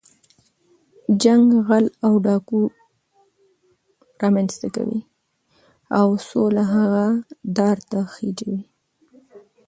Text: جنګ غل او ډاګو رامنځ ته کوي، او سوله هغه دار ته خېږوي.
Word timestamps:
جنګ 1.23 1.45
غل 1.67 1.85
او 2.05 2.13
ډاګو 2.25 2.61
رامنځ 4.21 4.51
ته 4.61 4.67
کوي، 4.75 5.01
او 5.99 6.07
سوله 6.29 6.63
هغه 6.75 7.05
دار 7.57 7.77
ته 7.89 7.99
خېږوي. 8.13 8.61